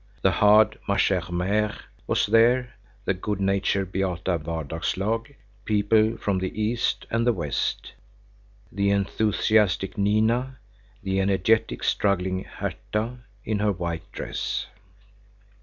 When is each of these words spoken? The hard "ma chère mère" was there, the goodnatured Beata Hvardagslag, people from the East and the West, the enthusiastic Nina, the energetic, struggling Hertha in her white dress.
The 0.23 0.31
hard 0.31 0.79
"ma 0.87 0.95
chère 0.95 1.29
mère" 1.29 1.79
was 2.07 2.25
there, 2.25 2.73
the 3.05 3.13
goodnatured 3.13 3.91
Beata 3.91 4.39
Hvardagslag, 4.39 5.35
people 5.63 6.17
from 6.17 6.39
the 6.39 6.59
East 6.59 7.05
and 7.11 7.27
the 7.27 7.33
West, 7.33 7.91
the 8.71 8.89
enthusiastic 8.89 9.99
Nina, 9.99 10.57
the 11.03 11.21
energetic, 11.21 11.83
struggling 11.83 12.43
Hertha 12.45 13.19
in 13.45 13.59
her 13.59 13.71
white 13.71 14.11
dress. 14.11 14.65